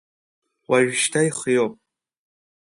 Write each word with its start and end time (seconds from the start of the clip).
Уажәшьҭа 0.69 1.21
ихиоуп! 1.29 1.73